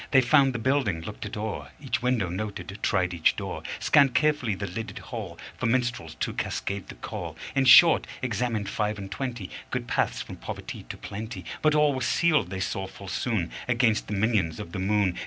[0.09, 4.55] They found the building, looked it o'er, Each window noted, tried each door, Scanned carefully
[4.55, 9.51] the lidded hole For minstrels to cascade the coal In short, examined five and twenty
[9.69, 11.45] Good paths from poverty to plenty.
[11.61, 15.19] But all were sealed, they saw full soon, Against the minions of the moon.